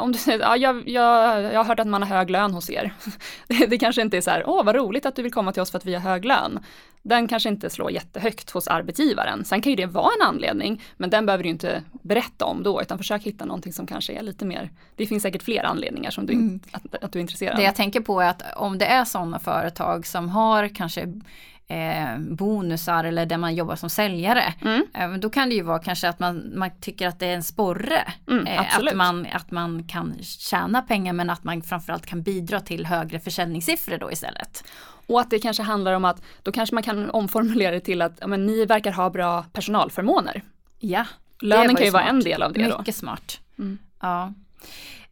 om 0.00 0.12
du 0.12 0.18
säger, 0.18 0.40
ja, 0.40 0.56
jag, 0.56 0.88
jag, 0.88 1.42
jag 1.42 1.58
har 1.58 1.64
hört 1.64 1.80
att 1.80 1.86
man 1.86 2.02
har 2.02 2.08
hög 2.08 2.30
lön 2.30 2.54
hos 2.54 2.70
er. 2.70 2.94
Det, 3.48 3.66
det 3.66 3.78
kanske 3.78 4.02
inte 4.02 4.16
är 4.16 4.20
så 4.20 4.30
här, 4.30 4.42
åh 4.46 4.64
vad 4.64 4.74
roligt 4.74 5.06
att 5.06 5.16
du 5.16 5.22
vill 5.22 5.32
komma 5.32 5.52
till 5.52 5.62
oss 5.62 5.70
för 5.70 5.78
att 5.78 5.84
vi 5.84 5.94
har 5.94 6.00
hög 6.00 6.24
lön. 6.24 6.60
Den 7.02 7.28
kanske 7.28 7.48
inte 7.48 7.70
slår 7.70 7.90
jättehögt 7.90 8.50
hos 8.50 8.68
arbetsgivaren. 8.68 9.44
Sen 9.44 9.60
kan 9.60 9.70
ju 9.70 9.76
det 9.76 9.86
vara 9.86 10.10
en 10.20 10.26
anledning, 10.26 10.82
men 10.96 11.10
den 11.10 11.26
behöver 11.26 11.44
du 11.44 11.50
inte 11.50 11.82
berätta 12.02 12.44
om 12.44 12.62
då, 12.62 12.82
utan 12.82 12.98
försök 12.98 13.22
hitta 13.22 13.44
någonting 13.44 13.72
som 13.72 13.86
kanske 13.86 14.12
är 14.12 14.22
lite 14.22 14.44
mer, 14.44 14.70
det 14.96 15.06
finns 15.06 15.22
säkert 15.22 15.42
fler 15.42 15.64
anledningar 15.64 16.10
som 16.10 16.26
du, 16.26 16.32
mm. 16.32 16.60
att, 16.72 17.04
att 17.04 17.12
du 17.12 17.18
är 17.18 17.20
intresserad 17.20 17.56
Det 17.56 17.62
jag 17.62 17.74
tänker 17.74 18.00
på 18.00 18.20
är 18.20 18.28
att 18.28 18.42
om 18.56 18.78
det 18.78 18.86
är 18.86 19.04
sådana 19.04 19.38
företag 19.38 20.06
som 20.06 20.28
har 20.28 20.68
kanske 20.68 21.20
eh, 21.68 22.18
bonusar 22.18 23.04
eller 23.04 23.26
där 23.26 23.38
man 23.38 23.54
jobbar 23.54 23.76
som 23.76 23.90
säljare. 23.90 24.54
Mm. 24.60 24.86
Eh, 24.94 25.10
då 25.12 25.30
kan 25.30 25.48
det 25.48 25.54
ju 25.54 25.62
vara 25.62 25.78
kanske 25.78 26.08
att 26.08 26.18
man, 26.18 26.52
man 26.54 26.70
tycker 26.80 27.08
att 27.08 27.18
det 27.18 27.26
är 27.26 27.34
en 27.34 27.42
sporre. 27.42 28.12
Mm, 28.28 28.46
eh, 28.46 28.76
att, 28.76 28.94
man, 28.94 29.26
att 29.32 29.50
man 29.50 29.84
kan 29.84 30.14
tjäna 30.22 30.82
pengar 30.82 31.12
men 31.12 31.30
att 31.30 31.44
man 31.44 31.62
framförallt 31.62 32.06
kan 32.06 32.22
bidra 32.22 32.60
till 32.60 32.86
högre 32.86 33.20
försäljningssiffror 33.20 33.98
då 33.98 34.12
istället. 34.12 34.64
Och 35.06 35.20
att 35.20 35.30
det 35.30 35.38
kanske 35.38 35.62
handlar 35.62 35.92
om 35.92 36.04
att 36.04 36.22
då 36.42 36.52
kanske 36.52 36.74
man 36.74 36.82
kan 36.82 37.10
omformulera 37.10 37.70
det 37.70 37.80
till 37.80 38.02
att 38.02 38.18
ja, 38.20 38.26
men, 38.26 38.46
ni 38.46 38.64
verkar 38.64 38.92
ha 38.92 39.10
bra 39.10 39.42
personalförmåner. 39.52 40.42
Ja. 40.78 41.04
Lönen 41.40 41.76
kan 41.76 41.84
ju 41.84 41.90
smart. 41.90 42.02
vara 42.02 42.10
en 42.10 42.20
del 42.20 42.42
av 42.42 42.52
det 42.52 42.60
Mycket 42.62 42.86
då. 42.86 42.92
smart. 42.92 43.40
Mm. 43.58 43.78
Ja. 44.00 44.32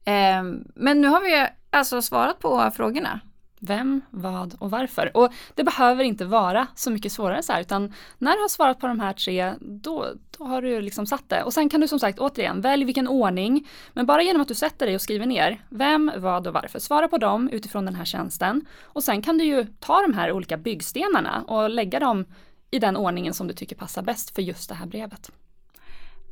Eh, 0.04 0.42
men 0.74 1.00
nu 1.00 1.08
har 1.08 1.20
vi 1.20 1.48
alltså 1.70 2.02
svarat 2.02 2.38
på 2.38 2.70
frågorna. 2.76 3.20
Vem, 3.60 4.00
vad 4.10 4.54
och 4.58 4.70
varför. 4.70 5.16
Och 5.16 5.32
det 5.54 5.64
behöver 5.64 6.04
inte 6.04 6.24
vara 6.24 6.66
så 6.74 6.90
mycket 6.90 7.12
svårare 7.12 7.42
så 7.42 7.52
här, 7.52 7.60
utan 7.60 7.92
när 8.18 8.32
du 8.32 8.40
har 8.40 8.48
svarat 8.48 8.80
på 8.80 8.86
de 8.86 9.00
här 9.00 9.12
tre, 9.12 9.54
då, 9.60 10.06
då 10.38 10.44
har 10.44 10.62
du 10.62 10.80
liksom 10.80 11.06
satt 11.06 11.28
det. 11.28 11.42
Och 11.42 11.52
sen 11.52 11.68
kan 11.68 11.80
du 11.80 11.88
som 11.88 11.98
sagt 11.98 12.18
återigen, 12.18 12.60
välj 12.60 12.84
vilken 12.84 13.08
ordning, 13.08 13.68
men 13.92 14.06
bara 14.06 14.22
genom 14.22 14.42
att 14.42 14.48
du 14.48 14.54
sätter 14.54 14.86
dig 14.86 14.94
och 14.94 15.00
skriver 15.00 15.26
ner 15.26 15.60
vem, 15.68 16.12
vad 16.16 16.46
och 16.46 16.52
varför. 16.52 16.78
Svara 16.78 17.08
på 17.08 17.18
dem 17.18 17.48
utifrån 17.48 17.84
den 17.84 17.94
här 17.94 18.04
tjänsten. 18.04 18.66
Och 18.82 19.04
sen 19.04 19.22
kan 19.22 19.38
du 19.38 19.44
ju 19.44 19.66
ta 19.80 20.02
de 20.02 20.14
här 20.14 20.32
olika 20.32 20.56
byggstenarna 20.56 21.44
och 21.46 21.70
lägga 21.70 22.00
dem 22.00 22.24
i 22.70 22.78
den 22.78 22.96
ordningen 22.96 23.34
som 23.34 23.46
du 23.46 23.54
tycker 23.54 23.76
passar 23.76 24.02
bäst 24.02 24.34
för 24.34 24.42
just 24.42 24.68
det 24.68 24.74
här 24.74 24.86
brevet. 24.86 25.30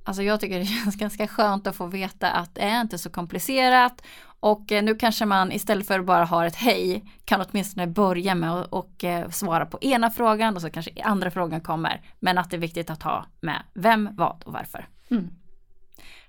Alltså 0.05 0.23
jag 0.23 0.41
tycker 0.41 0.59
det 0.59 0.65
känns 0.85 0.97
ganska 0.97 1.27
skönt 1.27 1.67
att 1.67 1.77
få 1.77 1.87
veta 1.87 2.31
att 2.31 2.55
det 2.55 2.63
är 2.63 2.81
inte 2.81 2.99
så 2.99 3.11
komplicerat 3.11 4.03
och 4.41 4.73
eh, 4.73 4.83
nu 4.83 4.95
kanske 4.95 5.27
man 5.27 5.53
istället 5.53 5.87
för 5.87 5.99
att 5.99 6.07
bara 6.07 6.25
ha 6.25 6.47
ett 6.47 6.57
hej 6.57 7.05
kan 7.25 7.41
åtminstone 7.41 7.87
börja 7.87 8.35
med 8.35 8.53
att 8.53 8.67
och 8.73 9.05
eh, 9.05 9.31
svara 9.31 9.67
på 9.67 9.79
ena 9.81 10.11
frågan 10.11 10.57
och 10.57 10.63
så 10.63 10.71
kanske 10.71 11.03
andra 11.05 11.31
frågan 11.31 11.61
kommer. 11.61 12.01
Men 12.21 12.39
att 12.39 12.51
det 12.51 12.57
är 12.57 12.61
viktigt 12.61 12.91
att 12.91 13.03
ha 13.03 13.27
med 13.41 13.63
vem, 13.75 14.09
vad 14.13 14.43
och 14.45 14.53
varför. 14.53 14.89
Mm. 15.11 15.31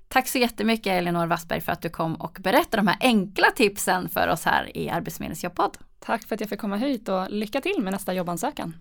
Tack 0.08 0.28
så 0.28 0.38
jättemycket 0.38 0.94
Elinor 0.94 1.28
Wassberg 1.28 1.62
för 1.62 1.72
att 1.72 1.82
du 1.82 1.90
kom 1.90 2.16
och 2.16 2.38
berättade 2.40 2.78
de 2.78 2.88
här 2.88 2.98
enkla 3.00 3.48
tipsen 3.56 4.10
för 4.10 4.28
oss 4.28 4.46
här 4.46 4.78
i 4.78 4.90
Arbetsförmedlingens 4.90 5.44
jobbpodd. 5.44 5.78
Tack 6.00 6.28
för 6.28 6.36
att 6.36 6.42
jag 6.42 6.50
fick 6.50 6.60
komma 6.60 6.76
hit 6.76 7.10
och 7.10 7.32
lycka 7.32 7.62
till 7.62 7.82
med 7.82 7.94
nästa 7.94 8.14
jobbansökan. 8.14 8.74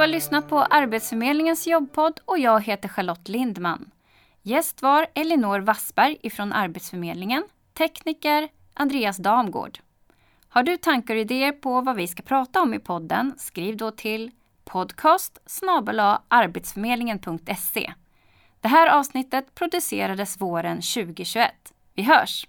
Har 0.00 0.08
lyssnat 0.08 0.48
på 0.48 0.58
Arbetsförmedlingens 0.58 1.66
jobbpodd 1.66 2.20
och 2.24 2.38
jag 2.38 2.64
heter 2.64 2.88
Charlotte 2.88 3.28
Lindman. 3.28 3.90
Gäst 4.42 4.82
var 4.82 5.06
Elinor 5.14 5.60
Wassberg 5.60 6.16
ifrån 6.22 6.52
Arbetsförmedlingen, 6.52 7.44
tekniker 7.74 8.48
Andreas 8.74 9.16
Damgård. 9.16 9.78
Har 10.48 10.62
du 10.62 10.76
tankar 10.76 11.14
och 11.14 11.20
idéer 11.20 11.52
på 11.52 11.80
vad 11.80 11.96
vi 11.96 12.08
ska 12.08 12.22
prata 12.22 12.60
om 12.60 12.74
i 12.74 12.78
podden, 12.78 13.34
skriv 13.38 13.76
då 13.76 13.90
till 13.90 14.30
podcast 14.64 15.38
arbetsförmedlingen.se. 16.28 17.92
Det 18.60 18.68
här 18.68 18.98
avsnittet 18.98 19.54
producerades 19.54 20.40
våren 20.40 20.76
2021. 20.76 21.52
Vi 21.94 22.02
hörs! 22.02 22.46